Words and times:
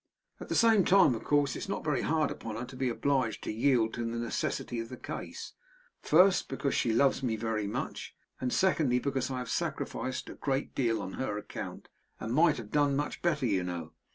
At 0.39 0.49
the 0.49 0.55
same 0.55 0.83
time, 0.83 1.13
of 1.13 1.23
course 1.23 1.55
it's 1.55 1.69
not 1.69 1.83
very 1.83 2.01
hard 2.01 2.31
upon 2.31 2.55
her 2.55 2.65
to 2.65 2.75
be 2.75 2.89
obliged 2.89 3.43
to 3.43 3.51
yield 3.53 3.93
to 3.93 3.99
the 4.03 4.17
necessity 4.17 4.79
of 4.79 4.89
the 4.89 4.97
case; 4.97 5.53
first, 6.01 6.49
because 6.49 6.73
she 6.73 6.91
loves 6.91 7.21
me 7.21 7.35
very 7.35 7.67
much; 7.67 8.15
and 8.39 8.51
secondly, 8.51 8.97
because 8.97 9.29
I 9.29 9.37
have 9.37 9.49
sacrificed 9.51 10.27
a 10.27 10.33
great 10.33 10.73
deal 10.73 11.03
on 11.03 11.13
her 11.21 11.37
account, 11.37 11.87
and 12.19 12.33
might 12.33 12.57
have 12.57 12.71
done 12.71 12.95
much 12.95 13.21
better, 13.21 13.45
you 13.45 13.63
know. 13.63 13.93